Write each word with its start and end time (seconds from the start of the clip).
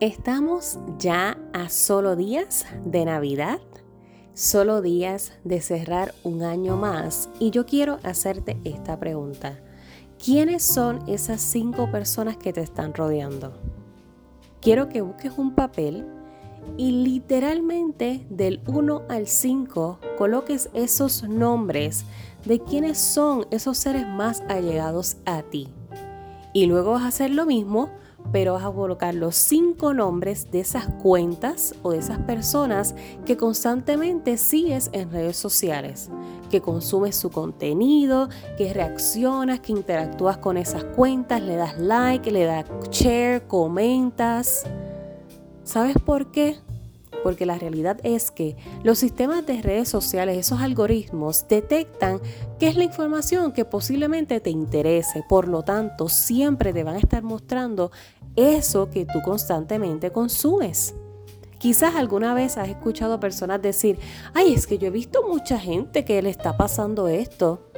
Estamos 0.00 0.78
ya 1.00 1.36
a 1.52 1.68
solo 1.68 2.14
días 2.14 2.66
de 2.84 3.04
Navidad, 3.04 3.58
solo 4.32 4.80
días 4.80 5.32
de 5.42 5.60
cerrar 5.60 6.14
un 6.22 6.44
año 6.44 6.76
más 6.76 7.28
y 7.40 7.50
yo 7.50 7.66
quiero 7.66 7.98
hacerte 8.04 8.60
esta 8.62 9.00
pregunta. 9.00 9.58
¿Quiénes 10.24 10.62
son 10.62 11.02
esas 11.08 11.40
cinco 11.40 11.90
personas 11.90 12.36
que 12.36 12.52
te 12.52 12.60
están 12.60 12.94
rodeando? 12.94 13.58
Quiero 14.60 14.88
que 14.88 15.00
busques 15.00 15.32
un 15.36 15.56
papel 15.56 16.06
y 16.76 16.92
literalmente 17.02 18.24
del 18.30 18.60
1 18.68 19.02
al 19.08 19.26
5 19.26 19.98
coloques 20.16 20.70
esos 20.74 21.24
nombres 21.24 22.04
de 22.44 22.60
quiénes 22.60 22.98
son 22.98 23.46
esos 23.50 23.76
seres 23.78 24.06
más 24.06 24.44
allegados 24.48 25.16
a 25.26 25.42
ti. 25.42 25.66
Y 26.52 26.66
luego 26.66 26.92
vas 26.92 27.02
a 27.02 27.08
hacer 27.08 27.32
lo 27.32 27.46
mismo 27.46 27.90
pero 28.32 28.54
vas 28.54 28.64
a 28.64 28.70
colocar 28.70 29.14
los 29.14 29.36
cinco 29.36 29.94
nombres 29.94 30.50
de 30.50 30.60
esas 30.60 30.86
cuentas 31.02 31.74
o 31.82 31.92
de 31.92 31.98
esas 31.98 32.18
personas 32.18 32.94
que 33.24 33.36
constantemente 33.36 34.36
sigues 34.36 34.90
en 34.92 35.10
redes 35.10 35.36
sociales, 35.36 36.10
que 36.50 36.60
consumes 36.60 37.16
su 37.16 37.30
contenido, 37.30 38.28
que 38.56 38.72
reaccionas, 38.72 39.60
que 39.60 39.72
interactúas 39.72 40.38
con 40.38 40.56
esas 40.56 40.84
cuentas, 40.84 41.40
le 41.42 41.56
das 41.56 41.78
like, 41.78 42.30
le 42.30 42.44
das 42.44 42.66
share, 42.90 43.46
comentas. 43.46 44.64
¿Sabes 45.64 45.96
por 46.04 46.30
qué? 46.30 46.56
Porque 47.22 47.46
la 47.46 47.58
realidad 47.58 47.98
es 48.04 48.30
que 48.30 48.56
los 48.84 48.98
sistemas 48.98 49.44
de 49.44 49.60
redes 49.60 49.88
sociales, 49.88 50.38
esos 50.38 50.60
algoritmos, 50.60 51.46
detectan 51.48 52.20
qué 52.58 52.68
es 52.68 52.76
la 52.76 52.84
información 52.84 53.52
que 53.52 53.64
posiblemente 53.64 54.40
te 54.40 54.50
interese. 54.50 55.24
Por 55.28 55.48
lo 55.48 55.62
tanto, 55.62 56.08
siempre 56.08 56.72
te 56.72 56.84
van 56.84 56.94
a 56.94 57.00
estar 57.00 57.22
mostrando 57.22 57.90
eso 58.36 58.90
que 58.90 59.04
tú 59.04 59.20
constantemente 59.22 60.12
consumes. 60.12 60.94
Quizás 61.58 61.96
alguna 61.96 62.34
vez 62.34 62.56
has 62.56 62.68
escuchado 62.68 63.14
a 63.14 63.20
personas 63.20 63.60
decir, 63.60 63.98
ay, 64.32 64.54
es 64.54 64.66
que 64.66 64.78
yo 64.78 64.88
he 64.88 64.90
visto 64.90 65.26
mucha 65.26 65.58
gente 65.58 66.04
que 66.04 66.22
le 66.22 66.30
está 66.30 66.56
pasando 66.56 67.08
esto. 67.08 67.68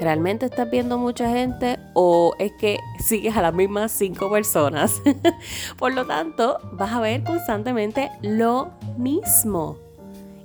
¿Realmente 0.00 0.46
estás 0.46 0.70
viendo 0.70 0.96
mucha 0.96 1.30
gente 1.30 1.78
o 1.92 2.34
es 2.38 2.52
que 2.58 2.78
sigues 2.98 3.36
a 3.36 3.42
las 3.42 3.52
mismas 3.52 3.92
cinco 3.92 4.30
personas? 4.30 5.02
Por 5.78 5.92
lo 5.92 6.06
tanto, 6.06 6.56
vas 6.72 6.92
a 6.92 7.00
ver 7.00 7.22
constantemente 7.22 8.10
lo 8.22 8.70
mismo. 8.96 9.76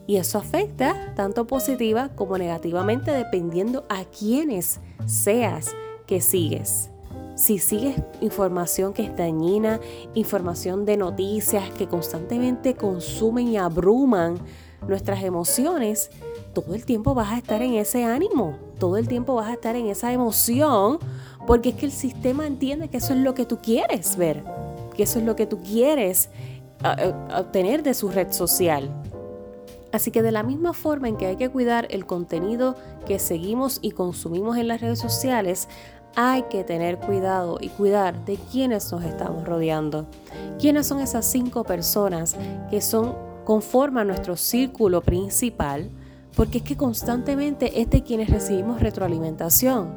Y 0.08 0.18
eso 0.18 0.38
afecta 0.38 1.14
tanto 1.16 1.48
positiva 1.48 2.10
como 2.10 2.38
negativamente 2.38 3.12
dependiendo 3.12 3.86
a 3.88 4.04
quienes 4.04 4.82
seas 5.06 5.74
que 6.06 6.20
sigues. 6.20 6.92
Si 7.36 7.60
sigues 7.60 8.02
información 8.22 8.94
que 8.94 9.04
es 9.04 9.16
dañina, 9.16 9.82
información 10.14 10.86
de 10.86 10.96
noticias 10.96 11.70
que 11.72 11.86
constantemente 11.86 12.76
consumen 12.76 13.50
y 13.50 13.58
abruman 13.58 14.38
nuestras 14.88 15.22
emociones, 15.22 16.12
todo 16.54 16.74
el 16.76 16.86
tiempo 16.86 17.14
vas 17.14 17.34
a 17.34 17.38
estar 17.38 17.62
en 17.62 17.74
ese 17.74 18.06
ánimo, 18.06 18.58
todo 18.80 18.96
el 18.96 19.10
tiempo 19.10 19.36
vas 19.36 19.50
a 19.50 19.54
estar 19.54 19.76
en 19.76 19.88
esa 19.88 20.14
emoción, 20.14 21.00
porque 21.46 21.70
es 21.70 21.76
que 21.76 21.88
el 21.88 21.92
sistema 21.92 22.48
entiende 22.48 22.88
que 22.88 22.98
eso 22.98 23.14
es 23.14 23.20
lo 23.20 23.34
que 23.34 23.46
tú 23.46 23.60
quieres 23.62 24.16
ver, 24.16 24.44
que 24.96 25.04
eso 25.04 25.20
es 25.20 25.26
lo 25.26 25.36
que 25.36 25.46
tú 25.46 25.62
quieres 25.62 26.30
obtener 27.38 27.84
de 27.84 27.94
su 27.96 28.10
red 28.10 28.32
social. 28.32 28.90
Así 29.92 30.12
que 30.12 30.22
de 30.22 30.32
la 30.32 30.44
misma 30.44 30.74
forma 30.74 31.10
en 31.10 31.18
que 31.18 31.26
hay 31.26 31.36
que 31.36 31.50
cuidar 31.50 31.88
el 31.90 32.06
contenido 32.06 32.76
que 33.06 33.20
seguimos 33.20 33.80
y 33.82 33.92
consumimos 33.92 34.58
en 34.58 34.68
las 34.68 34.82
redes 34.82 35.00
sociales, 35.00 35.68
hay 36.16 36.44
que 36.44 36.64
tener 36.64 36.98
cuidado 37.00 37.58
y 37.60 37.70
cuidar 37.70 38.26
de 38.26 38.38
quienes 38.52 38.92
nos 38.92 39.04
estamos 39.04 39.46
rodeando. 39.46 40.08
¿Quiénes 40.60 40.88
son 40.88 41.00
esas 41.00 41.26
cinco 41.26 41.64
personas 41.64 42.36
que 42.70 42.82
son 42.82 43.16
conforman 43.44 44.08
nuestro 44.08 44.36
círculo 44.36 45.02
principal? 45.02 45.92
porque 46.36 46.60
es 46.60 46.64
que 46.64 46.78
constantemente 46.78 47.82
es 47.82 47.90
de 47.90 48.04
quienes 48.04 48.30
recibimos 48.30 48.82
retroalimentación, 48.82 49.94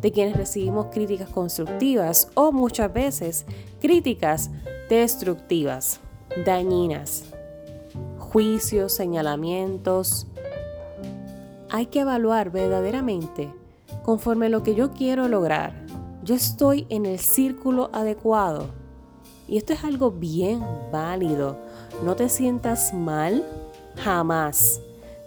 de 0.00 0.12
quienes 0.12 0.36
recibimos 0.36 0.86
críticas 0.86 1.28
constructivas 1.28 2.28
o 2.34 2.52
muchas 2.52 2.92
veces 2.92 3.44
críticas 3.80 4.50
destructivas, 4.88 6.00
dañinas, 6.46 7.24
juicios, 8.18 8.92
señalamientos. 8.92 10.26
Hay 11.68 11.86
que 11.86 12.00
evaluar 12.00 12.50
verdaderamente 12.50 13.52
conforme 14.02 14.48
lo 14.48 14.62
que 14.62 14.74
yo 14.74 14.90
quiero 14.92 15.28
lograr. 15.28 15.86
Yo 16.24 16.34
estoy 16.34 16.86
en 16.88 17.06
el 17.06 17.18
círculo 17.18 17.90
adecuado. 17.92 18.68
Y 19.48 19.56
esto 19.56 19.72
es 19.72 19.84
algo 19.84 20.10
bien 20.10 20.64
válido. 20.92 21.58
No 22.04 22.14
te 22.14 22.28
sientas 22.28 22.94
mal 22.94 23.44
jamás 23.96 24.80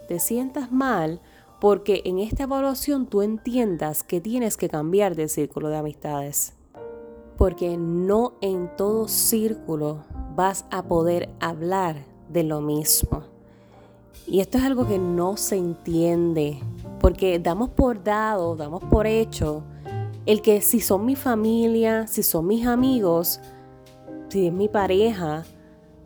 te 0.06 0.18
sientas 0.18 0.70
mal 0.70 1.20
porque 1.60 2.02
en 2.04 2.18
esta 2.18 2.44
evaluación 2.44 3.06
tú 3.06 3.22
entiendas 3.22 4.02
que 4.02 4.20
tienes 4.20 4.56
que 4.56 4.68
cambiar 4.68 5.16
de 5.16 5.28
círculo 5.28 5.68
de 5.68 5.78
amistades. 5.78 6.52
Porque 7.38 7.76
no 7.76 8.34
en 8.40 8.70
todo 8.76 9.08
círculo 9.08 10.04
vas 10.36 10.66
a 10.70 10.82
poder 10.82 11.30
hablar 11.40 12.04
de 12.28 12.44
lo 12.44 12.60
mismo. 12.60 13.22
Y 14.26 14.40
esto 14.40 14.58
es 14.58 14.64
algo 14.64 14.86
que 14.86 14.98
no 14.98 15.36
se 15.36 15.56
entiende, 15.56 16.58
porque 17.04 17.38
damos 17.38 17.68
por 17.68 18.02
dado, 18.02 18.56
damos 18.56 18.82
por 18.84 19.06
hecho, 19.06 19.62
el 20.24 20.40
que 20.40 20.62
si 20.62 20.80
son 20.80 21.04
mi 21.04 21.16
familia, 21.16 22.06
si 22.06 22.22
son 22.22 22.46
mis 22.46 22.66
amigos, 22.66 23.42
si 24.30 24.46
es 24.46 24.52
mi 24.54 24.70
pareja, 24.70 25.44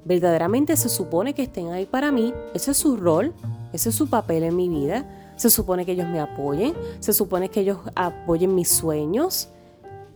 verdaderamente 0.05 0.77
se 0.77 0.89
supone 0.89 1.35
que 1.35 1.43
estén 1.45 1.69
ahí 1.69 1.87
para 1.87 2.11
mí, 2.11 2.35
ese 2.53 2.73
es 2.73 2.79
su 2.79 2.97
rol, 2.97 3.33
ese 3.73 3.91
es 3.91 3.95
su 3.95 4.11
papel 4.11 4.43
en 4.43 4.57
mi 4.57 4.69
vida. 4.69 5.33
Se 5.37 5.51
supone 5.51 5.87
que 5.87 5.93
ellos 5.93 6.09
me 6.09 6.19
apoyen, 6.19 6.75
se 6.99 7.13
supone 7.13 7.49
que 7.49 7.61
ellos 7.61 7.79
apoyen 7.95 8.57
mis 8.57 8.69
sueños, 8.69 9.51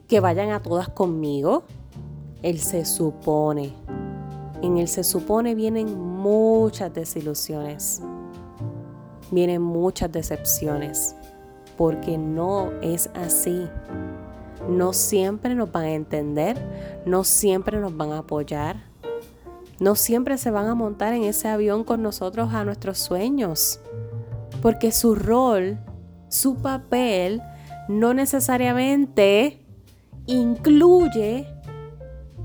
que 0.09 0.19
vayan 0.19 0.51
a 0.51 0.65
todas 0.65 0.89
conmigo. 0.89 1.63
Él 2.43 2.59
se 2.59 2.85
supone. 2.87 3.73
En 4.63 4.79
él 4.79 4.89
se 4.89 5.05
supone 5.05 5.55
vienen 5.55 5.97
muchas 5.97 6.93
desilusiones, 6.93 8.03
vienen 9.33 9.63
muchas 9.63 10.13
decepciones, 10.13 11.17
porque 11.77 12.17
no 12.17 12.71
es 12.83 13.11
así. 13.15 13.69
No 14.69 14.93
siempre 14.93 15.57
nos 15.57 15.73
van 15.73 15.85
a 15.85 15.93
entender, 15.93 16.57
no 17.05 17.25
siempre 17.25 17.81
nos 17.81 17.97
van 17.97 18.13
a 18.13 18.19
apoyar, 18.19 18.85
no 19.81 19.97
siempre 19.97 20.39
se 20.39 20.53
van 20.53 20.69
a 20.69 20.77
montar 20.77 21.13
en 21.15 21.25
ese 21.25 21.49
avión 21.49 21.83
con 21.83 22.03
nosotros 22.03 22.55
a 22.55 22.65
nuestros 22.65 22.99
sueños, 22.99 23.81
porque 24.61 24.93
su 24.93 25.17
rol, 25.17 25.81
su 26.29 26.55
papel, 26.57 27.43
no 27.89 28.15
necesariamente 28.15 29.67
incluye 30.27 31.52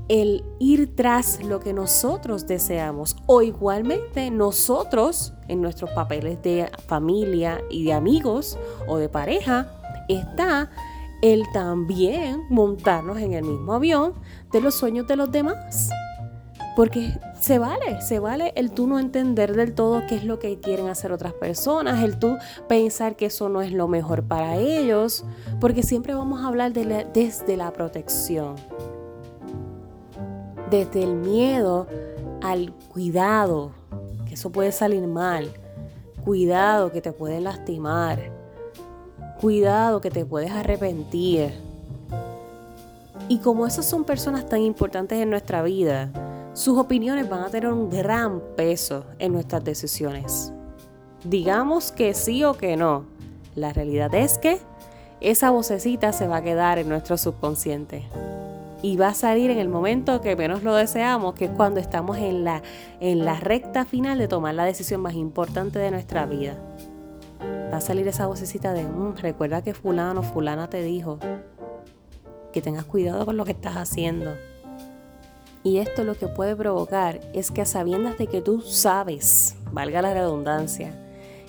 el 0.08 0.44
ir 0.58 0.94
tras 0.96 1.42
lo 1.44 1.60
que 1.60 1.72
nosotros 1.72 2.46
deseamos. 2.46 3.16
O 3.26 3.42
igualmente 3.42 4.30
nosotros, 4.30 5.34
en 5.48 5.60
nuestros 5.60 5.90
papeles 5.90 6.42
de 6.42 6.70
familia 6.86 7.60
y 7.70 7.84
de 7.84 7.92
amigos 7.92 8.58
o 8.86 8.96
de 8.96 9.08
pareja, 9.08 9.70
está 10.08 10.70
el 11.22 11.44
también 11.52 12.42
montarnos 12.48 13.18
en 13.18 13.34
el 13.34 13.44
mismo 13.44 13.74
avión 13.74 14.14
de 14.52 14.60
los 14.60 14.74
sueños 14.74 15.06
de 15.06 15.16
los 15.16 15.30
demás. 15.30 15.90
Porque 16.76 17.18
se 17.40 17.58
vale, 17.58 18.00
se 18.02 18.20
vale 18.20 18.52
el 18.54 18.70
tú 18.70 18.86
no 18.86 19.00
entender 19.00 19.56
del 19.56 19.74
todo 19.74 20.02
qué 20.08 20.14
es 20.14 20.24
lo 20.24 20.38
que 20.38 20.60
quieren 20.60 20.88
hacer 20.88 21.10
otras 21.10 21.32
personas, 21.32 22.04
el 22.04 22.20
tú 22.20 22.36
pensar 22.68 23.16
que 23.16 23.26
eso 23.26 23.48
no 23.48 23.62
es 23.62 23.72
lo 23.72 23.88
mejor 23.88 24.22
para 24.22 24.56
ellos, 24.56 25.24
porque 25.60 25.82
siempre 25.82 26.14
vamos 26.14 26.40
a 26.40 26.46
hablar 26.46 26.72
desde 26.72 27.56
la 27.56 27.72
protección, 27.72 28.54
desde 30.70 31.02
el 31.02 31.14
miedo 31.14 31.86
al 32.42 32.72
cuidado, 32.92 33.72
que 34.26 34.34
eso 34.34 34.50
puede 34.50 34.72
salir 34.72 35.06
mal, 35.06 35.50
cuidado 36.24 36.92
que 36.92 37.00
te 37.00 37.12
puede 37.12 37.40
lastimar, 37.40 38.30
cuidado 39.40 40.00
que 40.00 40.10
te 40.10 40.24
puedes 40.24 40.50
arrepentir. 40.50 41.52
Y 43.28 43.38
como 43.38 43.66
esas 43.66 43.86
son 43.86 44.04
personas 44.04 44.46
tan 44.46 44.62
importantes 44.62 45.18
en 45.18 45.30
nuestra 45.30 45.62
vida, 45.62 46.10
sus 46.54 46.78
opiniones 46.78 47.28
van 47.28 47.44
a 47.44 47.50
tener 47.50 47.70
un 47.70 47.90
gran 47.90 48.40
peso 48.56 49.04
en 49.18 49.32
nuestras 49.32 49.62
decisiones. 49.64 50.52
Digamos 51.24 51.92
que 51.92 52.14
sí 52.14 52.42
o 52.44 52.54
que 52.54 52.76
no. 52.76 53.04
La 53.54 53.72
realidad 53.72 54.14
es 54.14 54.38
que 54.38 54.58
esa 55.20 55.50
vocecita 55.50 56.12
se 56.12 56.28
va 56.28 56.38
a 56.38 56.42
quedar 56.42 56.78
en 56.78 56.88
nuestro 56.88 57.18
subconsciente. 57.18 58.06
Y 58.80 58.96
va 58.96 59.08
a 59.08 59.14
salir 59.14 59.50
en 59.50 59.58
el 59.58 59.68
momento 59.68 60.20
que 60.20 60.36
menos 60.36 60.62
lo 60.62 60.74
deseamos, 60.74 61.34
que 61.34 61.46
es 61.46 61.50
cuando 61.50 61.80
estamos 61.80 62.16
en 62.18 62.44
la, 62.44 62.62
en 63.00 63.24
la 63.24 63.40
recta 63.40 63.84
final 63.84 64.18
de 64.18 64.28
tomar 64.28 64.54
la 64.54 64.64
decisión 64.64 65.00
más 65.00 65.14
importante 65.14 65.78
de 65.78 65.90
nuestra 65.90 66.26
vida. 66.26 66.56
Va 67.72 67.78
a 67.78 67.80
salir 67.80 68.06
esa 68.06 68.26
vocecita 68.26 68.72
de, 68.72 68.84
mm, 68.84 69.16
recuerda 69.16 69.62
que 69.62 69.74
fulano, 69.74 70.22
fulana 70.22 70.70
te 70.70 70.82
dijo 70.82 71.18
que 72.52 72.62
tengas 72.62 72.84
cuidado 72.84 73.26
con 73.26 73.36
lo 73.36 73.44
que 73.44 73.52
estás 73.52 73.76
haciendo 73.76 74.34
Y 75.64 75.78
esto 75.78 76.04
lo 76.04 76.14
que 76.14 76.28
puede 76.28 76.56
provocar 76.56 77.20
es 77.34 77.50
que 77.50 77.62
a 77.62 77.66
sabiendas 77.66 78.16
de 78.16 78.28
que 78.28 78.40
tú 78.40 78.60
sabes, 78.62 79.56
valga 79.72 80.00
la 80.00 80.14
redundancia, 80.14 80.94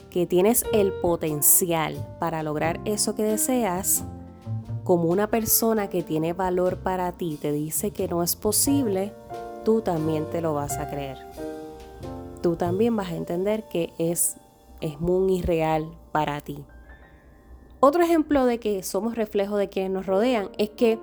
que 0.09 0.25
tienes 0.25 0.65
el 0.73 0.91
potencial 0.93 1.95
para 2.19 2.43
lograr 2.43 2.81
eso 2.85 3.15
que 3.15 3.23
deseas, 3.23 4.03
como 4.89 5.09
una 5.09 5.27
persona 5.27 5.88
que 5.88 6.01
tiene 6.01 6.33
valor 6.33 6.77
para 6.77 7.12
ti 7.12 7.38
te 7.39 7.51
dice 7.51 7.91
que 7.91 8.07
no 8.07 8.24
es 8.24 8.36
posible, 8.36 9.13
tú 9.63 9.81
también 9.81 10.25
te 10.31 10.41
lo 10.41 10.56
vas 10.56 10.80
a 10.80 10.89
creer. 10.89 11.19
Tú 12.41 12.56
también 12.56 12.95
vas 12.95 13.09
a 13.12 13.15
entender 13.15 13.68
que 13.69 13.94
es, 14.00 14.38
es 14.81 15.00
muy 15.00 15.36
irreal 15.36 15.91
para 16.12 16.41
ti. 16.41 16.65
Otro 17.80 18.01
ejemplo 18.01 18.47
de 18.47 18.59
que 18.59 18.81
somos 18.81 19.13
reflejo 19.13 19.57
de 19.57 19.69
quienes 19.69 19.91
nos 19.91 20.07
rodean 20.07 20.50
es 20.57 20.71
que 20.71 20.97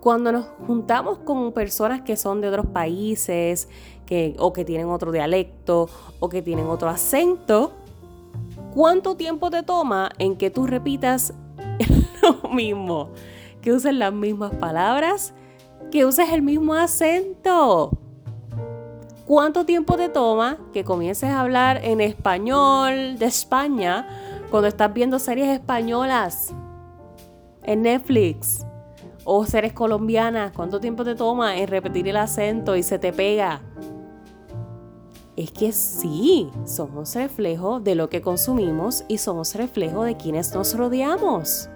cuando 0.00 0.32
nos 0.32 0.46
juntamos 0.66 1.18
con 1.18 1.52
personas 1.52 2.00
que 2.00 2.16
son 2.16 2.40
de 2.40 2.48
otros 2.48 2.66
países, 2.66 3.68
que, 4.06 4.34
o 4.40 4.52
que 4.52 4.64
tienen 4.64 4.88
otro 4.88 5.12
dialecto, 5.12 5.88
o 6.18 6.28
que 6.28 6.42
tienen 6.42 6.66
otro 6.66 6.88
acento, 6.88 7.70
¿cuánto 8.74 9.14
tiempo 9.14 9.50
te 9.50 9.62
toma 9.62 10.10
en 10.18 10.34
que 10.34 10.50
tú 10.50 10.66
repitas 10.66 11.32
mismo? 12.52 13.10
Que 13.60 13.72
uses 13.72 13.94
las 13.94 14.12
mismas 14.12 14.54
palabras, 14.54 15.34
que 15.90 16.04
uses 16.04 16.30
el 16.32 16.42
mismo 16.42 16.74
acento. 16.74 17.90
¿Cuánto 19.26 19.64
tiempo 19.64 19.96
te 19.96 20.08
toma 20.08 20.58
que 20.72 20.82
comiences 20.82 21.30
a 21.30 21.40
hablar 21.40 21.84
en 21.84 22.00
español 22.00 23.16
de 23.18 23.26
España 23.26 24.08
cuando 24.50 24.66
estás 24.66 24.92
viendo 24.92 25.18
series 25.20 25.48
españolas 25.48 26.52
en 27.62 27.82
Netflix? 27.82 28.66
O 29.24 29.44
seres 29.44 29.72
colombianas, 29.72 30.50
¿cuánto 30.50 30.80
tiempo 30.80 31.04
te 31.04 31.14
toma 31.14 31.58
en 31.58 31.68
repetir 31.68 32.08
el 32.08 32.16
acento 32.16 32.74
y 32.74 32.82
se 32.82 32.98
te 32.98 33.12
pega? 33.12 33.60
Es 35.36 35.52
que 35.52 35.70
sí, 35.72 36.50
somos 36.64 37.14
reflejo 37.14 37.78
de 37.78 37.94
lo 37.94 38.10
que 38.10 38.20
consumimos 38.20 39.04
y 39.08 39.18
somos 39.18 39.54
reflejo 39.54 40.02
de 40.02 40.16
quienes 40.16 40.54
nos 40.54 40.76
rodeamos. 40.76 41.68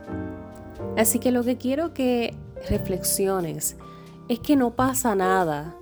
Así 0.97 1.19
que 1.19 1.33
lo 1.33 1.43
que 1.43 1.57
quiero 1.57 1.93
que 1.93 2.37
reflexiones 2.69 3.77
es 4.29 4.39
que 4.41 4.57
no 4.57 4.75
pasa 4.75 5.15
nada 5.15 5.77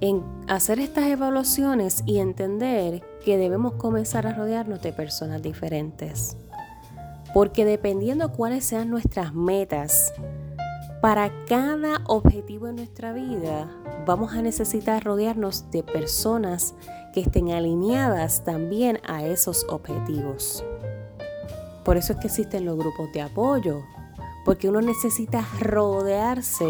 en 0.00 0.22
hacer 0.48 0.80
estas 0.80 1.06
evaluaciones 1.06 2.02
y 2.04 2.18
entender 2.18 3.02
que 3.24 3.38
debemos 3.38 3.74
comenzar 3.74 4.26
a 4.26 4.34
rodearnos 4.34 4.82
de 4.82 4.92
personas 4.92 5.40
diferentes. 5.40 6.36
Porque 7.32 7.64
dependiendo 7.64 8.32
cuáles 8.32 8.64
sean 8.64 8.90
nuestras 8.90 9.34
metas, 9.34 10.12
para 11.00 11.30
cada 11.46 12.00
objetivo 12.06 12.68
en 12.68 12.76
nuestra 12.76 13.12
vida 13.12 13.70
vamos 14.06 14.34
a 14.34 14.42
necesitar 14.42 15.04
rodearnos 15.04 15.70
de 15.70 15.82
personas 15.82 16.74
que 17.12 17.20
estén 17.20 17.50
alineadas 17.50 18.44
también 18.44 19.00
a 19.06 19.24
esos 19.24 19.64
objetivos. 19.68 20.64
Por 21.84 21.96
eso 21.96 22.14
es 22.14 22.18
que 22.18 22.26
existen 22.26 22.64
los 22.64 22.76
grupos 22.76 23.12
de 23.12 23.22
apoyo, 23.22 23.82
porque 24.44 24.68
uno 24.68 24.80
necesita 24.80 25.46
rodearse 25.60 26.66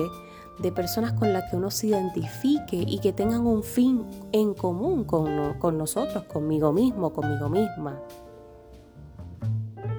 de 0.59 0.73
personas 0.73 1.13
con 1.15 1.33
las 1.33 1.51
que 1.51 1.57
uno 1.57 1.71
se 1.71 1.89
identifique 1.89 2.77
y 2.77 2.99
que 3.01 3.13
tengan 3.13 3.47
un 3.47 3.63
fin 3.63 4.05
en 4.33 4.55
común 4.55 5.05
con, 5.05 5.55
con 5.59 5.77
nosotros, 5.77 6.25
conmigo 6.25 6.73
mismo, 6.73 7.13
conmigo 7.13 7.49
misma. 7.49 8.01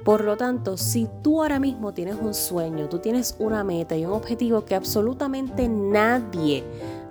Por 0.06 0.24
lo 0.24 0.38
tanto, 0.38 0.78
si 0.78 1.10
tú 1.24 1.42
ahora 1.42 1.60
mismo 1.60 1.94
tienes 1.94 2.16
un 2.16 2.34
sueño, 2.34 2.88
tú 2.90 3.00
tienes 3.00 3.36
una 3.40 3.64
meta 3.64 3.98
y 3.98 4.06
un 4.06 4.14
objetivo 4.14 4.64
que 4.64 4.76
absolutamente 4.76 5.68
nadie 5.68 6.64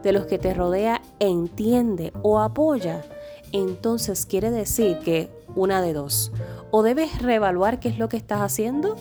de 0.02 0.12
los 0.12 0.26
que 0.26 0.38
te 0.38 0.54
rodea 0.54 1.02
entiende 1.18 2.12
o 2.22 2.38
apoya, 2.38 3.02
entonces 3.50 4.26
quiere 4.26 4.50
decir 4.50 4.98
que 5.00 5.28
una 5.56 5.82
de 5.82 5.92
dos, 5.92 6.30
o 6.70 6.82
debes 6.82 7.20
reevaluar 7.20 7.80
qué 7.80 7.88
es 7.88 7.98
lo 7.98 8.08
que 8.08 8.16
estás 8.16 8.40
haciendo, 8.40 8.96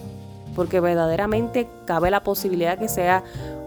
porque 0.55 0.79
verdaderamente 0.79 1.67
cabe 1.85 2.11
la 2.11 2.23
posibilidad 2.23 2.77
que 2.77 2.87
sea 2.87 3.23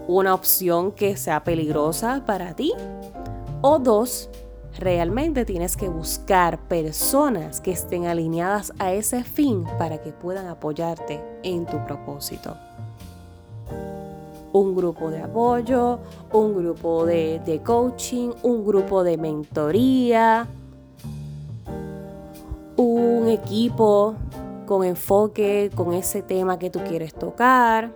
una 0.07 0.33
opción 0.33 0.91
que 0.91 1.17
sea 1.17 1.43
peligrosa 1.43 2.23
para 2.25 2.53
ti, 2.53 2.73
o 3.61 3.79
dos, 3.79 4.29
Realmente 4.79 5.43
tienes 5.43 5.75
que 5.75 5.89
buscar 5.89 6.59
personas 6.67 7.61
que 7.61 7.71
estén 7.71 8.05
alineadas 8.05 8.71
a 8.77 8.93
ese 8.93 9.23
fin 9.23 9.65
para 9.79 9.99
que 9.99 10.11
puedan 10.11 10.45
apoyarte 10.47 11.19
en 11.41 11.65
tu 11.65 11.83
propósito. 11.85 12.55
Un 14.53 14.75
grupo 14.75 15.09
de 15.09 15.23
apoyo, 15.23 15.99
un 16.31 16.55
grupo 16.55 17.07
de, 17.07 17.61
coaching, 17.65 18.29
un 18.43 18.65
grupo 18.65 19.03
de 19.03 19.17
mentoría, 19.17 20.47
un 22.75 23.29
equipo 23.29 24.13
con 24.67 24.83
enfoque 24.83 25.71
con 25.73 25.93
ese 25.93 26.21
tema 26.21 26.59
que 26.59 26.69
tú 26.69 26.79
quieres 26.87 27.15
tocar. 27.15 27.91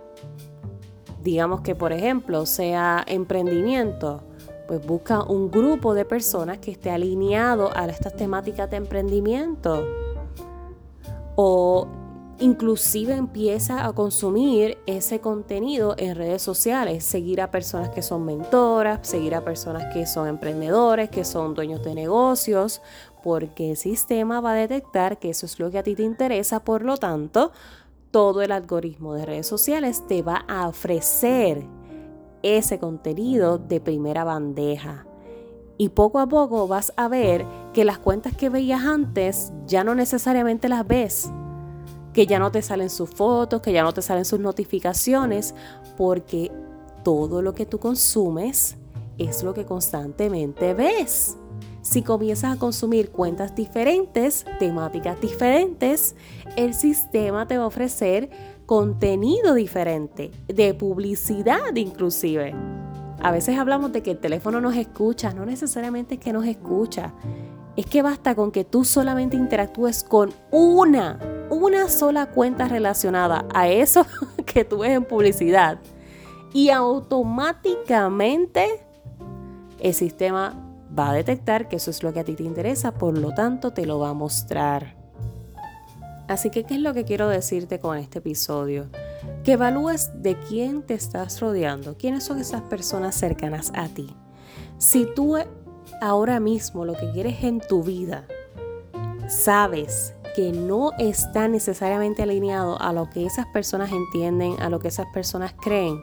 Digamos 1.22 1.60
que, 1.60 1.76
por 1.76 1.92
ejemplo, 1.92 2.44
sea 2.46 3.04
emprendimiento 3.06 4.24
pues 4.66 4.86
busca 4.86 5.22
un 5.22 5.50
grupo 5.50 5.92
de 5.92 6.06
personas 6.06 6.56
que 6.56 6.70
esté 6.70 6.90
alineado 6.90 7.70
a 7.76 7.84
estas 7.86 8.16
temáticas 8.16 8.70
de 8.70 8.78
emprendimiento. 8.78 9.86
O 11.36 11.88
inclusive 12.38 13.14
empieza 13.14 13.86
a 13.86 13.92
consumir 13.92 14.78
ese 14.86 15.20
contenido 15.20 15.94
en 15.98 16.16
redes 16.16 16.40
sociales, 16.40 17.04
seguir 17.04 17.40
a 17.40 17.50
personas 17.50 17.90
que 17.90 18.00
son 18.02 18.24
mentoras, 18.24 19.06
seguir 19.06 19.34
a 19.34 19.44
personas 19.44 19.92
que 19.92 20.06
son 20.06 20.26
emprendedores, 20.26 21.10
que 21.10 21.24
son 21.24 21.54
dueños 21.54 21.84
de 21.84 21.94
negocios, 21.94 22.80
porque 23.22 23.70
el 23.70 23.76
sistema 23.76 24.40
va 24.40 24.52
a 24.52 24.56
detectar 24.56 25.18
que 25.18 25.30
eso 25.30 25.46
es 25.46 25.58
lo 25.58 25.70
que 25.70 25.78
a 25.78 25.82
ti 25.82 25.94
te 25.94 26.02
interesa, 26.02 26.64
por 26.64 26.82
lo 26.82 26.96
tanto, 26.96 27.52
todo 28.10 28.42
el 28.42 28.52
algoritmo 28.52 29.14
de 29.14 29.26
redes 29.26 29.46
sociales 29.46 30.06
te 30.06 30.22
va 30.22 30.44
a 30.48 30.68
ofrecer 30.68 31.64
ese 32.42 32.78
contenido 32.78 33.58
de 33.58 33.80
primera 33.80 34.24
bandeja. 34.24 35.06
Y 35.78 35.88
poco 35.88 36.18
a 36.18 36.28
poco 36.28 36.68
vas 36.68 36.92
a 36.96 37.08
ver 37.08 37.46
que 37.72 37.84
las 37.84 37.98
cuentas 37.98 38.36
que 38.36 38.50
veías 38.50 38.84
antes 38.84 39.52
ya 39.66 39.82
no 39.82 39.94
necesariamente 39.94 40.68
las 40.68 40.86
ves. 40.86 41.30
Que 42.12 42.26
ya 42.26 42.38
no 42.38 42.52
te 42.52 42.60
salen 42.60 42.90
sus 42.90 43.10
fotos, 43.10 43.62
que 43.62 43.72
ya 43.72 43.82
no 43.82 43.94
te 43.94 44.02
salen 44.02 44.24
sus 44.24 44.38
notificaciones, 44.38 45.54
porque 45.96 46.52
todo 47.02 47.40
lo 47.40 47.54
que 47.54 47.64
tú 47.64 47.78
consumes 47.78 48.76
es 49.18 49.42
lo 49.42 49.54
que 49.54 49.64
constantemente 49.64 50.74
ves. 50.74 51.36
Si 51.82 52.02
comienzas 52.02 52.56
a 52.56 52.58
consumir 52.58 53.10
cuentas 53.10 53.54
diferentes, 53.56 54.46
temáticas 54.60 55.20
diferentes, 55.20 56.14
el 56.56 56.74
sistema 56.74 57.48
te 57.48 57.58
va 57.58 57.64
a 57.64 57.66
ofrecer 57.66 58.30
contenido 58.66 59.54
diferente, 59.54 60.30
de 60.46 60.74
publicidad 60.74 61.74
inclusive. 61.74 62.54
A 63.20 63.32
veces 63.32 63.58
hablamos 63.58 63.92
de 63.92 64.02
que 64.02 64.12
el 64.12 64.18
teléfono 64.18 64.60
nos 64.60 64.76
escucha, 64.76 65.34
no 65.34 65.44
necesariamente 65.44 66.14
es 66.14 66.20
que 66.20 66.32
nos 66.32 66.46
escucha, 66.46 67.12
es 67.76 67.86
que 67.86 68.02
basta 68.02 68.36
con 68.36 68.52
que 68.52 68.64
tú 68.64 68.84
solamente 68.84 69.36
interactúes 69.36 70.04
con 70.04 70.32
una, 70.52 71.18
una 71.50 71.88
sola 71.88 72.26
cuenta 72.26 72.68
relacionada 72.68 73.44
a 73.52 73.68
eso 73.68 74.06
que 74.46 74.64
tú 74.64 74.78
ves 74.78 74.92
en 74.92 75.04
publicidad 75.04 75.80
y 76.54 76.70
automáticamente 76.70 78.68
el 79.80 79.94
sistema 79.94 80.71
va 80.98 81.10
a 81.10 81.14
detectar 81.14 81.68
que 81.68 81.76
eso 81.76 81.90
es 81.90 82.02
lo 82.02 82.12
que 82.12 82.20
a 82.20 82.24
ti 82.24 82.34
te 82.34 82.42
interesa, 82.42 82.92
por 82.92 83.16
lo 83.16 83.32
tanto 83.32 83.72
te 83.72 83.86
lo 83.86 83.98
va 83.98 84.10
a 84.10 84.14
mostrar. 84.14 84.96
Así 86.28 86.50
que, 86.50 86.64
¿qué 86.64 86.74
es 86.74 86.80
lo 86.80 86.94
que 86.94 87.04
quiero 87.04 87.28
decirte 87.28 87.78
con 87.78 87.98
este 87.98 88.20
episodio? 88.20 88.88
Que 89.44 89.52
evalúes 89.52 90.10
de 90.22 90.38
quién 90.38 90.82
te 90.82 90.94
estás 90.94 91.40
rodeando, 91.40 91.96
quiénes 91.96 92.24
son 92.24 92.40
esas 92.40 92.62
personas 92.62 93.14
cercanas 93.14 93.72
a 93.74 93.88
ti. 93.88 94.14
Si 94.78 95.06
tú 95.14 95.36
ahora 96.00 96.40
mismo 96.40 96.84
lo 96.84 96.94
que 96.94 97.10
quieres 97.12 97.42
en 97.44 97.60
tu 97.60 97.82
vida, 97.82 98.24
sabes 99.28 100.14
que 100.34 100.52
no 100.52 100.92
está 100.98 101.48
necesariamente 101.48 102.22
alineado 102.22 102.80
a 102.80 102.92
lo 102.92 103.10
que 103.10 103.26
esas 103.26 103.46
personas 103.52 103.92
entienden, 103.92 104.60
a 104.60 104.70
lo 104.70 104.80
que 104.80 104.88
esas 104.88 105.06
personas 105.12 105.54
creen, 105.60 106.02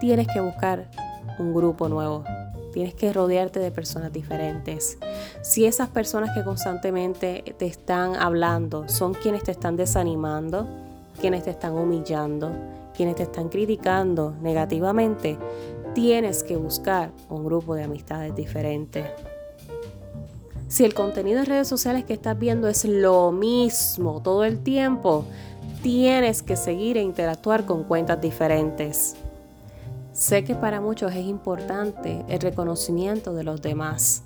tienes 0.00 0.26
que 0.26 0.40
buscar 0.40 0.90
un 1.38 1.54
grupo 1.54 1.88
nuevo, 1.88 2.24
Tienes 2.72 2.94
que 2.94 3.12
rodearte 3.12 3.60
de 3.60 3.70
personas 3.70 4.12
diferentes. 4.12 4.98
Si 5.42 5.66
esas 5.66 5.88
personas 5.88 6.30
que 6.34 6.42
constantemente 6.42 7.54
te 7.58 7.66
están 7.66 8.16
hablando 8.16 8.88
son 8.88 9.14
quienes 9.14 9.44
te 9.44 9.50
están 9.50 9.76
desanimando, 9.76 10.66
quienes 11.20 11.44
te 11.44 11.50
están 11.50 11.74
humillando, 11.74 12.50
quienes 12.96 13.16
te 13.16 13.24
están 13.24 13.48
criticando 13.48 14.34
negativamente, 14.40 15.38
tienes 15.94 16.42
que 16.42 16.56
buscar 16.56 17.10
un 17.28 17.44
grupo 17.44 17.74
de 17.74 17.84
amistades 17.84 18.34
diferentes. 18.34 19.06
Si 20.68 20.84
el 20.86 20.94
contenido 20.94 21.40
en 21.40 21.46
redes 21.46 21.68
sociales 21.68 22.04
que 22.04 22.14
estás 22.14 22.38
viendo 22.38 22.66
es 22.66 22.86
lo 22.86 23.30
mismo 23.30 24.22
todo 24.22 24.44
el 24.44 24.62
tiempo, 24.62 25.26
tienes 25.82 26.42
que 26.42 26.56
seguir 26.56 26.96
e 26.96 27.02
interactuar 27.02 27.66
con 27.66 27.84
cuentas 27.84 28.20
diferentes. 28.22 29.16
Sé 30.22 30.44
que 30.44 30.54
para 30.54 30.80
muchos 30.80 31.10
es 31.16 31.26
importante 31.26 32.24
el 32.28 32.38
reconocimiento 32.38 33.34
de 33.34 33.42
los 33.42 33.60
demás, 33.60 34.22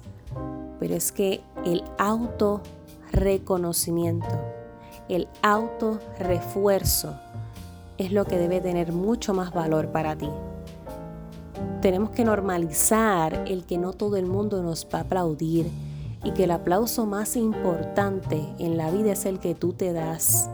pero 0.78 0.94
es 0.94 1.10
que 1.10 1.40
el 1.64 1.82
auto 1.96 2.60
reconocimiento, 3.12 4.28
el 5.08 5.26
auto 5.40 5.98
refuerzo 6.18 7.18
es 7.96 8.12
lo 8.12 8.26
que 8.26 8.36
debe 8.36 8.60
tener 8.60 8.92
mucho 8.92 9.32
más 9.32 9.54
valor 9.54 9.90
para 9.90 10.14
ti. 10.14 10.28
Tenemos 11.80 12.10
que 12.10 12.26
normalizar 12.26 13.44
el 13.48 13.64
que 13.64 13.78
no 13.78 13.94
todo 13.94 14.18
el 14.18 14.26
mundo 14.26 14.62
nos 14.62 14.86
va 14.94 14.98
a 14.98 15.02
aplaudir 15.02 15.66
y 16.22 16.32
que 16.32 16.44
el 16.44 16.50
aplauso 16.50 17.06
más 17.06 17.36
importante 17.36 18.46
en 18.58 18.76
la 18.76 18.90
vida 18.90 19.12
es 19.12 19.24
el 19.24 19.38
que 19.38 19.54
tú 19.54 19.72
te 19.72 19.94
das. 19.94 20.50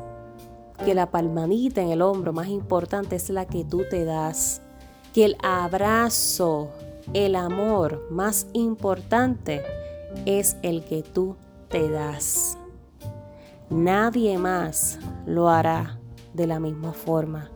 Que 0.85 0.95
la 0.95 1.11
palmadita 1.11 1.83
en 1.83 1.89
el 1.91 2.01
hombro 2.01 2.33
más 2.33 2.47
importante 2.47 3.17
es 3.17 3.29
la 3.29 3.47
que 3.47 3.65
tú 3.65 3.83
te 3.91 4.05
das 4.05 4.63
que 5.13 5.25
el 5.27 5.37
abrazo, 5.43 6.71
el 7.13 7.37
amor 7.37 8.07
más 8.11 8.47
importante 8.53 9.63
es 10.27 10.57
el 10.63 10.85
que 10.85 11.03
tú 11.03 11.37
te 11.69 11.89
das. 11.89 12.57
Nadie 13.71 14.39
más 14.39 14.99
lo 15.27 15.49
hará 15.49 15.99
de 16.35 16.47
la 16.47 16.61
misma 16.61 16.93
forma. 16.93 17.51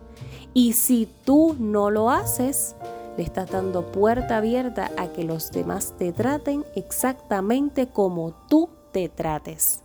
Y 0.55 0.73
si 0.73 1.09
tú 1.25 1.55
no 1.59 1.91
lo 1.91 2.11
haces, 2.11 2.77
le 3.17 3.23
estás 3.23 3.51
dando 3.51 3.93
puerta 3.93 4.39
abierta 4.39 4.91
a 4.97 5.09
que 5.09 5.25
los 5.25 5.51
demás 5.51 5.95
te 5.99 6.13
traten 6.13 6.65
exactamente 6.75 7.89
como 7.89 8.33
tú 8.49 8.69
te 8.93 9.09
trates. 9.09 9.83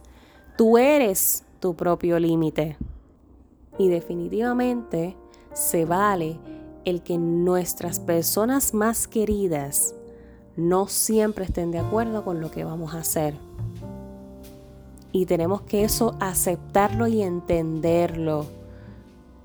Tú 0.57 0.77
eres 0.77 1.43
tu 1.59 1.75
propio 1.75 2.19
límite. 2.19 2.77
Y 3.77 3.89
definitivamente 3.89 5.15
se 5.53 5.85
vale 5.85 6.39
el 6.85 7.01
que 7.01 7.17
nuestras 7.17 7.99
personas 7.99 8.73
más 8.73 9.07
queridas 9.07 9.93
no 10.55 10.87
siempre 10.87 11.45
estén 11.45 11.71
de 11.71 11.79
acuerdo 11.79 12.23
con 12.23 12.41
lo 12.41 12.51
que 12.51 12.63
vamos 12.63 12.93
a 12.93 12.99
hacer. 12.99 13.35
Y 15.11 15.25
tenemos 15.25 15.61
que 15.61 15.83
eso 15.83 16.15
aceptarlo 16.19 17.07
y 17.07 17.21
entenderlo. 17.21 18.45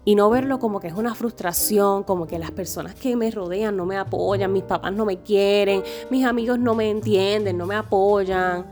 Y 0.04 0.14
no 0.14 0.30
verlo 0.30 0.60
como 0.60 0.78
que 0.78 0.86
es 0.86 0.94
una 0.94 1.16
frustración, 1.16 2.04
como 2.04 2.28
que 2.28 2.38
las 2.38 2.52
personas 2.52 2.94
que 2.94 3.16
me 3.16 3.28
rodean 3.32 3.76
no 3.76 3.86
me 3.86 3.96
apoyan, 3.96 4.52
mis 4.52 4.62
papás 4.62 4.92
no 4.92 5.04
me 5.04 5.18
quieren, 5.18 5.82
mis 6.10 6.24
amigos 6.24 6.60
no 6.60 6.76
me 6.76 6.90
entienden, 6.90 7.58
no 7.58 7.66
me 7.66 7.74
apoyan. 7.74 8.64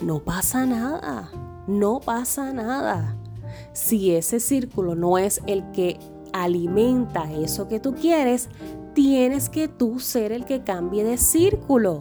No 0.00 0.20
pasa 0.20 0.64
nada, 0.64 1.28
no 1.66 1.98
pasa 1.98 2.52
nada. 2.52 3.16
Si 3.72 4.14
ese 4.14 4.38
círculo 4.38 4.94
no 4.94 5.18
es 5.18 5.42
el 5.46 5.68
que 5.72 5.98
alimenta 6.32 7.30
eso 7.32 7.68
que 7.68 7.80
tú 7.80 7.94
quieres, 7.94 8.48
tienes 8.94 9.48
que 9.48 9.68
tú 9.68 10.00
ser 10.00 10.32
el 10.32 10.44
que 10.44 10.62
cambie 10.62 11.04
de 11.04 11.16
círculo. 11.16 12.00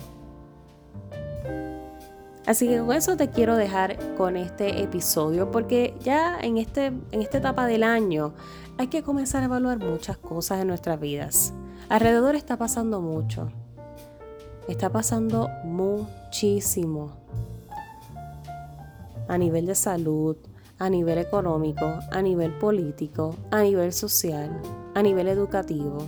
Así 2.46 2.68
que 2.68 2.80
con 2.80 2.94
eso 2.94 3.16
te 3.16 3.30
quiero 3.30 3.56
dejar 3.56 4.16
con 4.16 4.36
este 4.36 4.82
episodio 4.82 5.52
porque 5.52 5.96
ya 6.02 6.40
en, 6.42 6.58
este, 6.58 6.88
en 6.88 7.22
esta 7.22 7.38
etapa 7.38 7.68
del 7.68 7.84
año 7.84 8.34
hay 8.80 8.88
que 8.88 9.04
comenzar 9.04 9.44
a 9.44 9.46
evaluar 9.46 9.78
muchas 9.78 10.18
cosas 10.18 10.60
en 10.60 10.68
nuestras 10.68 11.00
vidas. 11.00 11.54
Alrededor 11.90 12.36
está 12.36 12.58
pasando 12.58 13.02
mucho. 13.02 13.52
Está 14.68 14.90
pasando 14.90 15.50
muchísimo. 15.64 17.12
A 19.28 19.38
nivel 19.38 19.68
de 19.68 19.76
salud, 19.76 20.38
a 20.80 20.90
nivel 20.90 21.18
económico, 21.18 22.00
a 22.12 22.22
nivel 22.22 22.54
político, 22.54 23.36
a 23.52 23.62
nivel 23.62 23.92
social, 23.92 24.50
a 24.96 25.02
nivel 25.04 25.28
educativo. 25.28 26.00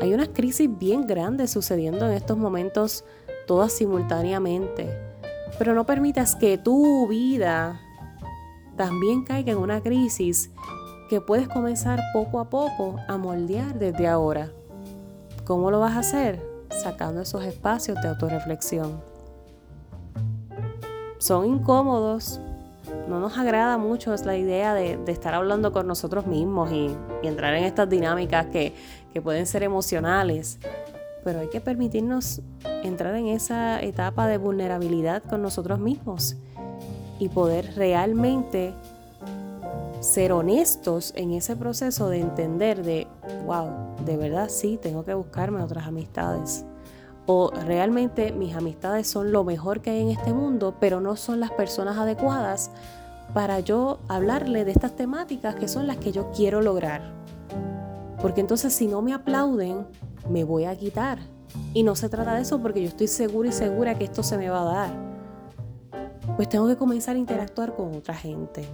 Hay 0.00 0.12
unas 0.12 0.28
crisis 0.28 0.68
bien 0.78 1.06
grandes 1.06 1.50
sucediendo 1.50 2.06
en 2.06 2.12
estos 2.12 2.36
momentos, 2.36 3.04
todas 3.46 3.72
simultáneamente. 3.72 4.88
Pero 5.58 5.74
no 5.74 5.86
permitas 5.86 6.36
que 6.36 6.58
tu 6.58 7.08
vida 7.08 7.80
también 8.76 9.24
caiga 9.24 9.52
en 9.52 9.58
una 9.58 9.80
crisis 9.80 10.50
que 11.08 11.20
puedes 11.20 11.48
comenzar 11.48 12.00
poco 12.12 12.40
a 12.40 12.50
poco 12.50 12.96
a 13.08 13.16
moldear 13.16 13.78
desde 13.78 14.08
ahora. 14.08 14.50
¿Cómo 15.44 15.70
lo 15.70 15.80
vas 15.80 15.96
a 15.96 16.00
hacer? 16.00 16.42
Sacando 16.70 17.20
esos 17.20 17.44
espacios 17.44 18.00
de 18.02 18.08
autorreflexión. 18.08 19.00
Son 21.18 21.46
incómodos, 21.46 22.40
no 23.08 23.20
nos 23.20 23.36
agrada 23.38 23.76
mucho 23.78 24.14
la 24.24 24.36
idea 24.36 24.74
de, 24.74 24.98
estar 25.06 25.34
hablando 25.34 25.72
con 25.72 25.86
nosotros 25.86 26.26
mismos 26.26 26.72
y, 26.72 26.90
entrar 27.22 27.54
en 27.54 27.64
estas 27.64 27.88
dinámicas 27.88 28.46
que, 28.46 28.74
que 29.12 29.22
pueden 29.22 29.46
ser 29.46 29.62
emocionales, 29.62 30.58
pero 31.22 31.40
hay 31.40 31.48
que 31.48 31.60
permitirnos 31.60 32.42
entrar 32.82 33.14
en 33.14 33.28
esa 33.28 33.80
etapa 33.80 34.26
de 34.26 34.36
vulnerabilidad 34.36 35.22
con 35.22 35.42
nosotros 35.42 35.78
mismos 35.78 36.36
y 37.18 37.28
poder 37.28 37.74
realmente 37.76 38.74
ser 40.00 40.32
honestos 40.32 41.12
en 41.16 41.32
ese 41.32 41.56
proceso 41.56 42.10
de 42.10 42.20
entender 42.20 42.82
de, 42.82 43.06
wow, 43.46 43.70
de 44.04 44.16
verdad 44.18 44.50
sí, 44.50 44.78
tengo 44.80 45.04
que 45.04 45.14
buscarme 45.14 45.62
otras 45.62 45.86
amistades. 45.86 46.66
O 47.26 47.50
realmente 47.50 48.32
mis 48.32 48.54
amistades 48.54 49.06
son 49.08 49.32
lo 49.32 49.44
mejor 49.44 49.80
que 49.80 49.90
hay 49.90 50.02
en 50.02 50.10
este 50.10 50.32
mundo, 50.32 50.74
pero 50.78 51.00
no 51.00 51.16
son 51.16 51.40
las 51.40 51.50
personas 51.52 51.96
adecuadas 51.96 52.70
para 53.32 53.60
yo 53.60 53.98
hablarle 54.08 54.64
de 54.64 54.72
estas 54.72 54.94
temáticas 54.94 55.54
que 55.54 55.68
son 55.68 55.86
las 55.86 55.96
que 55.96 56.12
yo 56.12 56.30
quiero 56.32 56.60
lograr. 56.60 57.02
Porque 58.20 58.40
entonces 58.40 58.72
si 58.72 58.86
no 58.86 59.02
me 59.02 59.12
aplauden, 59.12 59.86
me 60.28 60.44
voy 60.44 60.64
a 60.64 60.76
quitar. 60.76 61.18
Y 61.72 61.82
no 61.82 61.94
se 61.94 62.08
trata 62.08 62.34
de 62.34 62.42
eso 62.42 62.60
porque 62.60 62.82
yo 62.82 62.88
estoy 62.88 63.08
segura 63.08 63.48
y 63.48 63.52
segura 63.52 63.96
que 63.96 64.04
esto 64.04 64.22
se 64.22 64.36
me 64.36 64.50
va 64.50 64.62
a 64.62 64.64
dar. 64.64 64.90
Pues 66.36 66.48
tengo 66.48 66.66
que 66.66 66.76
comenzar 66.76 67.16
a 67.16 67.18
interactuar 67.18 67.74
con 67.74 67.94
otra 67.94 68.14
gente. 68.14 68.64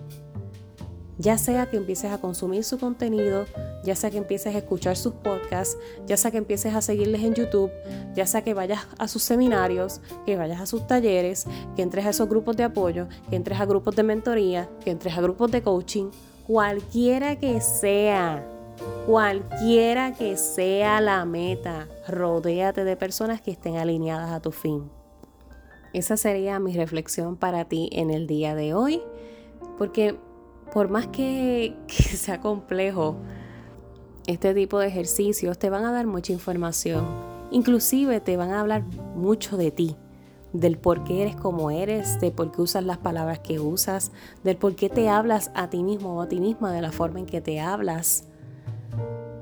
Ya 1.20 1.36
sea 1.36 1.68
que 1.68 1.76
empieces 1.76 2.10
a 2.10 2.18
consumir 2.18 2.64
su 2.64 2.78
contenido, 2.78 3.44
ya 3.84 3.94
sea 3.94 4.10
que 4.10 4.16
empieces 4.16 4.54
a 4.54 4.58
escuchar 4.58 4.96
sus 4.96 5.12
podcasts, 5.12 5.76
ya 6.06 6.16
sea 6.16 6.30
que 6.30 6.38
empieces 6.38 6.74
a 6.74 6.80
seguirles 6.80 7.22
en 7.22 7.34
YouTube, 7.34 7.70
ya 8.14 8.26
sea 8.26 8.42
que 8.42 8.54
vayas 8.54 8.86
a 8.96 9.06
sus 9.06 9.22
seminarios, 9.22 10.00
que 10.24 10.36
vayas 10.36 10.62
a 10.62 10.66
sus 10.66 10.86
talleres, 10.86 11.46
que 11.76 11.82
entres 11.82 12.06
a 12.06 12.10
esos 12.10 12.26
grupos 12.26 12.56
de 12.56 12.64
apoyo, 12.64 13.06
que 13.28 13.36
entres 13.36 13.60
a 13.60 13.66
grupos 13.66 13.94
de 13.96 14.02
mentoría, 14.02 14.70
que 14.82 14.92
entres 14.92 15.14
a 15.18 15.20
grupos 15.20 15.50
de 15.50 15.60
coaching, 15.60 16.08
cualquiera 16.46 17.38
que 17.38 17.60
sea, 17.60 18.42
cualquiera 19.04 20.14
que 20.14 20.38
sea 20.38 21.02
la 21.02 21.26
meta, 21.26 21.86
rodéate 22.08 22.82
de 22.84 22.96
personas 22.96 23.42
que 23.42 23.50
estén 23.50 23.76
alineadas 23.76 24.30
a 24.30 24.40
tu 24.40 24.52
fin. 24.52 24.90
Esa 25.92 26.16
sería 26.16 26.58
mi 26.60 26.72
reflexión 26.72 27.36
para 27.36 27.66
ti 27.66 27.90
en 27.92 28.08
el 28.08 28.26
día 28.26 28.54
de 28.54 28.72
hoy, 28.72 29.02
porque 29.76 30.16
por 30.72 30.88
más 30.88 31.06
que, 31.12 31.76
sea 31.88 32.40
complejo, 32.40 33.16
este 34.26 34.54
tipo 34.54 34.78
de 34.78 34.88
ejercicios 34.88 35.58
te 35.58 35.70
van 35.70 35.84
a 35.84 35.92
dar 35.92 36.06
mucha 36.06 36.32
información. 36.32 37.04
Inclusive 37.50 38.20
te 38.20 38.36
van 38.36 38.52
a 38.52 38.60
hablar 38.60 38.84
mucho 39.16 39.56
de 39.56 39.70
ti, 39.70 39.96
del 40.52 40.78
por 40.78 41.02
qué 41.04 41.22
eres 41.22 41.36
como 41.36 41.70
eres, 41.70 42.20
de 42.20 42.30
por 42.30 42.52
qué 42.52 42.62
usas 42.62 42.84
las 42.84 42.98
palabras 42.98 43.40
que 43.40 43.58
usas, 43.58 44.12
del 44.44 44.56
por 44.56 44.76
qué 44.76 44.88
te 44.88 45.08
hablas 45.08 45.50
a 45.54 45.68
ti 45.68 45.82
mismo 45.82 46.16
o 46.16 46.22
a 46.22 46.28
ti 46.28 46.40
misma 46.40 46.72
de 46.72 46.82
la 46.82 46.92
forma 46.92 47.18
en 47.18 47.26
que 47.26 47.40
te 47.40 47.60
hablas. 47.60 48.24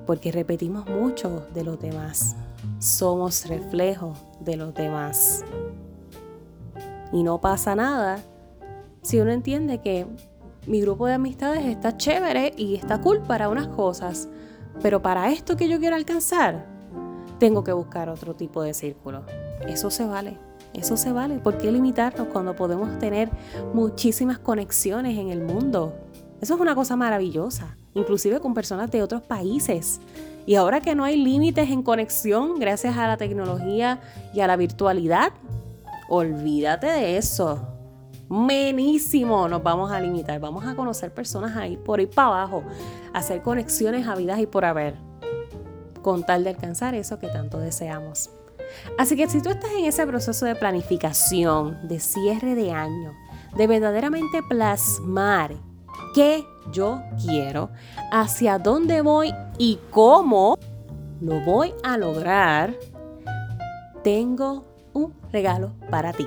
Porque 0.07 0.33
repetimos 0.33 0.89
mucho 0.89 1.47
de 1.53 1.65
los 1.65 1.79
demás. 1.79 2.35
Somos 2.79 3.47
reflejo 3.47 4.15
de 4.41 4.57
los 4.57 4.73
demás. 4.73 5.45
Y 7.13 7.23
no 7.23 7.41
pasa 7.43 7.75
nada 7.75 8.23
si 9.03 9.21
uno 9.21 9.33
entiende 9.33 9.81
que 9.81 10.07
mi 10.67 10.81
grupo 10.81 11.07
de 11.07 11.15
amistades 11.15 11.65
está 11.65 11.97
chévere 11.97 12.53
y 12.57 12.75
está 12.75 13.00
cool 13.00 13.23
para 13.23 13.49
unas 13.49 13.69
cosas, 13.69 14.29
pero 14.83 15.00
para 15.00 15.31
esto 15.33 15.57
que 15.57 15.69
yo 15.69 15.79
quiero 15.79 15.97
alcanzar, 15.97 16.67
tengo 17.38 17.65
que 17.65 17.73
buscar 17.73 18.09
otro 18.09 18.35
tipo 18.35 18.62
de 18.62 18.75
círculo. 18.75 19.25
Eso 19.67 19.91
se 19.91 20.05
vale, 20.05 20.38
eso 20.75 20.97
se 20.97 21.12
vale. 21.12 21.38
¿Por 21.38 21.57
qué 21.59 21.73
limitarnos 21.73 22.29
cuando 22.29 22.55
podemos 22.55 22.99
tener 22.99 23.31
muchísimas 23.73 24.38
conexiones 24.38 25.17
en 25.19 25.31
el 25.31 25.43
mundo? 25.43 25.95
Eso 26.41 26.55
es 26.55 26.61
una 26.61 26.75
cosa 26.75 26.97
maravillosa, 26.97 27.77
inclusive 27.95 28.41
con 28.41 28.55
personas 28.55 28.91
de 28.91 29.03
otros 29.03 29.23
países. 29.23 30.00
Y 30.47 30.55
ahora 30.55 30.81
que 30.81 30.95
no 30.95 31.05
hay 31.05 31.17
límites 31.17 31.71
en 31.71 31.83
conexión 31.83 32.59
gracias 32.59 32.97
a 32.97 33.07
la 33.07 33.17
tecnología 33.17 34.00
y 34.33 34.41
a 34.41 34.47
la 34.47 34.57
virtualidad, 34.57 35.33
olvídate 36.09 36.87
de 36.87 37.17
eso 37.17 37.78
menísimo 38.29 39.49
nos 39.49 39.63
vamos 39.63 39.91
a 39.91 40.01
limitar. 40.01 40.41
Vamos 40.41 40.67
a 40.67 40.75
conocer 40.75 41.13
personas 41.13 41.57
ahí 41.57 41.77
por 41.77 41.99
ahí 42.01 42.07
para 42.07 42.29
abajo, 42.29 42.63
hacer 43.13 43.43
conexiones 43.43 44.07
a 44.07 44.15
vidas 44.15 44.39
y 44.39 44.47
por 44.47 44.65
haber, 44.65 44.95
con 46.03 46.25
tal 46.25 46.45
de 46.45 46.51
alcanzar 46.51 46.95
eso 46.95 47.19
que 47.19 47.29
tanto 47.29 47.59
deseamos. 47.59 48.31
Así 48.99 49.17
que 49.17 49.29
si 49.29 49.41
tú 49.41 49.51
estás 49.51 49.71
en 49.73 49.85
ese 49.85 50.07
proceso 50.07 50.45
de 50.47 50.55
planificación, 50.55 51.89
de 51.89 52.01
cierre 52.01 52.55
de 52.55 52.73
año, 52.73 53.15
de 53.57 53.67
verdaderamente 53.67 54.43
plasmar 54.49 55.55
qué 56.15 56.45
yo 56.71 57.03
quiero, 57.25 57.71
hacia 58.13 58.59
dónde 58.59 59.01
voy 59.01 59.35
y 59.57 59.79
cómo 59.91 60.59
lo 61.21 61.41
voy 61.45 61.73
a 61.83 61.97
lograr, 61.97 62.75
tengo 64.05 64.65
un 64.93 65.15
regalo 65.33 65.73
para 65.91 66.13
ti. 66.13 66.27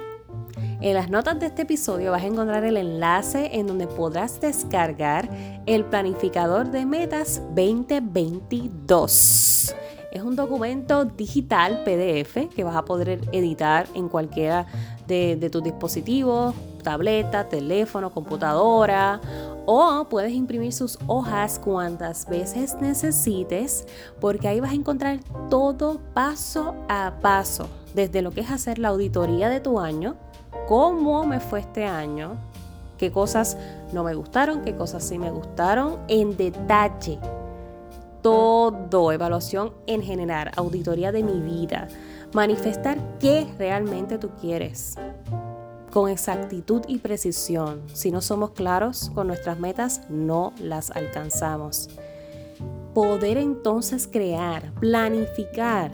En 0.81 0.95
las 0.95 1.09
notas 1.11 1.39
de 1.39 1.45
este 1.45 1.61
episodio 1.61 2.09
vas 2.09 2.23
a 2.23 2.25
encontrar 2.25 2.63
el 2.63 2.75
enlace 2.75 3.51
en 3.53 3.67
donde 3.67 3.85
podrás 3.85 4.41
descargar 4.41 5.29
el 5.67 5.85
planificador 5.85 6.71
de 6.71 6.87
metas 6.87 7.39
2022. 7.55 9.75
Es 10.11 10.23
un 10.23 10.35
documento 10.35 11.05
digital 11.05 11.83
PDF 11.83 12.49
que 12.55 12.63
vas 12.63 12.75
a 12.75 12.83
poder 12.83 13.21
editar 13.31 13.85
en 13.93 14.09
cualquiera 14.09 14.65
de, 15.05 15.49
tus 15.51 15.61
dispositivos, 15.61 16.55
tableta, 16.81 17.47
teléfono, 17.47 18.11
computadora 18.11 19.21
o 19.67 20.07
puedes 20.09 20.33
imprimir 20.33 20.73
sus 20.73 20.97
hojas 21.05 21.59
cuantas 21.59 22.27
veces 22.27 22.75
necesites 22.81 23.85
porque 24.19 24.47
ahí 24.47 24.59
vas 24.59 24.71
a 24.71 24.75
encontrar 24.75 25.19
todo 25.51 26.01
paso 26.15 26.73
a 26.89 27.13
paso, 27.21 27.67
desde 27.93 28.21
lo 28.21 28.31
que 28.31 28.41
es 28.41 28.51
hacer 28.51 28.79
la 28.79 28.89
auditoría 28.89 29.49
de 29.49 29.59
tu 29.59 29.79
año, 29.79 30.15
cómo 30.67 31.25
me 31.25 31.39
fue 31.39 31.59
este 31.59 31.85
año, 31.85 32.37
qué 32.97 33.11
cosas 33.11 33.57
no 33.93 34.03
me 34.03 34.13
gustaron, 34.13 34.61
qué 34.61 34.75
cosas 34.75 35.03
sí 35.03 35.17
me 35.17 35.31
gustaron, 35.31 35.99
en 36.07 36.37
detalle. 36.37 37.19
Todo, 38.21 39.11
evaluación 39.11 39.73
en 39.87 40.03
general, 40.03 40.51
auditoría 40.55 41.11
de 41.11 41.23
mi 41.23 41.39
vida, 41.39 41.87
manifestar 42.33 42.99
qué 43.19 43.47
realmente 43.57 44.17
tú 44.19 44.29
quieres 44.39 44.95
con 45.91 46.09
exactitud 46.09 46.83
y 46.87 46.99
precisión. 46.99 47.81
Si 47.93 48.11
no 48.11 48.21
somos 48.21 48.51
claros 48.51 49.11
con 49.13 49.27
nuestras 49.27 49.59
metas, 49.59 50.01
no 50.09 50.53
las 50.59 50.89
alcanzamos. 50.91 51.89
Poder 52.93 53.37
entonces 53.37 54.07
crear, 54.07 54.71
planificar 54.79 55.91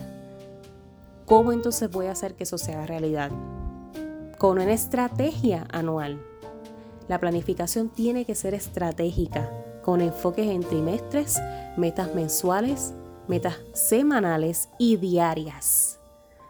cómo 1.28 1.52
entonces 1.52 1.92
voy 1.92 2.06
a 2.06 2.14
hacer 2.14 2.36
que 2.36 2.46
eso 2.46 2.58
sea 2.58 2.88
realidad. 2.88 3.30
Con 4.40 4.60
una 4.60 4.72
estrategia 4.72 5.68
anual. 5.72 6.24
La 7.08 7.20
planificación 7.20 7.90
tiene 7.90 8.26
que 8.26 8.34
ser 8.34 8.54
estratégica, 8.54 9.52
con 9.84 10.02
enfoques 10.02 10.48
en 10.48 10.62
trimestres, 10.62 11.38
metas 11.76 12.16
mensuales, 12.16 12.94
metas 13.28 13.58
semanales 13.74 14.70
y 14.80 14.98
diarias 14.98 15.98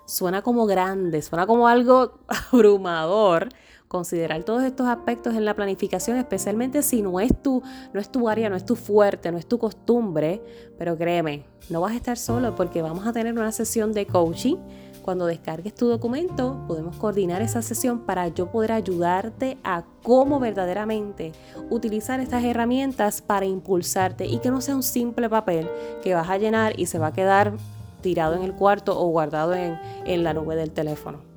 suena 0.07 0.41
como 0.41 0.65
grande, 0.65 1.21
suena 1.21 1.45
como 1.45 1.67
algo 1.67 2.13
abrumador 2.51 3.49
considerar 3.87 4.43
todos 4.43 4.63
estos 4.63 4.87
aspectos 4.87 5.35
en 5.35 5.45
la 5.45 5.55
planificación, 5.55 6.17
especialmente 6.17 6.81
si 6.81 7.01
no 7.01 7.19
es 7.19 7.31
tu, 7.41 7.63
no 7.93 7.99
es 7.99 8.09
tu 8.09 8.27
área, 8.27 8.49
no 8.49 8.55
es 8.55 8.65
tu 8.65 8.75
fuerte, 8.75 9.31
no 9.31 9.37
es 9.37 9.45
tu 9.45 9.57
costumbre, 9.57 10.41
pero 10.77 10.97
créeme, 10.97 11.45
no 11.69 11.81
vas 11.81 11.93
a 11.93 11.95
estar 11.95 12.17
solo 12.17 12.55
porque 12.55 12.81
vamos 12.81 13.07
a 13.07 13.13
tener 13.13 13.33
una 13.33 13.51
sesión 13.51 13.93
de 13.93 14.05
coaching. 14.05 14.57
Cuando 15.03 15.25
descargues 15.25 15.73
tu 15.73 15.87
documento, 15.87 16.65
podemos 16.67 16.97
coordinar 16.97 17.41
esa 17.41 17.61
sesión 17.61 18.01
para 18.01 18.27
yo 18.27 18.51
poder 18.51 18.73
ayudarte 18.73 19.57
a 19.63 19.85
cómo 20.03 20.37
verdaderamente 20.41 21.31
utilizar 21.69 22.19
estas 22.19 22.43
herramientas 22.43 23.21
para 23.21 23.45
impulsarte 23.45 24.25
y 24.25 24.39
que 24.39 24.51
no 24.51 24.59
sea 24.59 24.75
un 24.75 24.83
simple 24.83 25.29
papel 25.29 25.69
que 26.03 26.13
vas 26.13 26.29
a 26.29 26.37
llenar 26.37 26.77
y 26.77 26.87
se 26.87 26.99
va 26.99 27.07
a 27.07 27.13
quedar 27.13 27.53
tirado 28.01 28.35
en 28.35 28.43
el 28.43 28.53
cuarto 28.53 28.99
o 28.99 29.07
guardado 29.07 29.53
en, 29.53 29.79
en 30.05 30.25
la 30.25 30.33
nube 30.33 30.57
del 30.57 30.71
teléfono. 30.71 31.36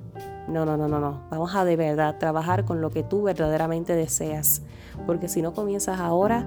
No, 0.51 0.65
no, 0.65 0.75
no, 0.75 0.89
no, 0.89 0.99
no. 0.99 1.21
Vamos 1.29 1.55
a 1.55 1.63
de 1.63 1.77
verdad 1.77 2.17
trabajar 2.17 2.65
con 2.65 2.81
lo 2.81 2.89
que 2.89 3.03
tú 3.03 3.23
verdaderamente 3.23 3.95
deseas. 3.95 4.61
Porque 5.07 5.29
si 5.29 5.41
no 5.41 5.53
comienzas 5.53 6.01
ahora, 6.01 6.45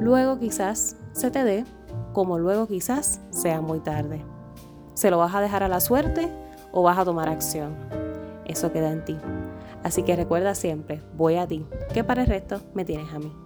luego 0.00 0.38
quizás 0.38 0.96
se 1.12 1.30
te 1.30 1.44
dé, 1.44 1.64
como 2.14 2.38
luego 2.38 2.66
quizás 2.66 3.20
sea 3.30 3.60
muy 3.60 3.80
tarde. 3.80 4.24
¿Se 4.94 5.10
lo 5.10 5.18
vas 5.18 5.34
a 5.34 5.42
dejar 5.42 5.62
a 5.62 5.68
la 5.68 5.80
suerte 5.80 6.32
o 6.72 6.82
vas 6.82 6.98
a 6.98 7.04
tomar 7.04 7.28
acción? 7.28 7.76
Eso 8.46 8.72
queda 8.72 8.90
en 8.90 9.04
ti. 9.04 9.18
Así 9.82 10.02
que 10.02 10.16
recuerda 10.16 10.54
siempre, 10.54 11.02
voy 11.16 11.36
a 11.36 11.46
ti, 11.46 11.66
que 11.92 12.04
para 12.04 12.22
el 12.22 12.28
resto 12.28 12.60
me 12.72 12.84
tienes 12.84 13.12
a 13.12 13.18
mí. 13.18 13.41